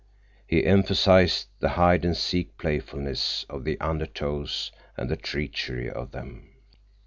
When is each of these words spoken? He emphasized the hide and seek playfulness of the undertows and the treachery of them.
He 0.47 0.65
emphasized 0.65 1.45
the 1.59 1.69
hide 1.69 2.03
and 2.05 2.17
seek 2.17 2.57
playfulness 2.57 3.45
of 3.47 3.65
the 3.65 3.77
undertows 3.77 4.71
and 4.97 5.11
the 5.11 5.15
treachery 5.15 5.91
of 5.91 6.09
them. 6.09 6.55